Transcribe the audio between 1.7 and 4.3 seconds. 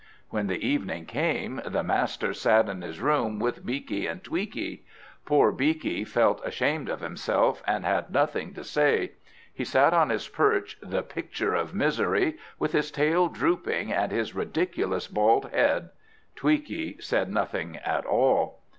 master sat in his room with Beaky and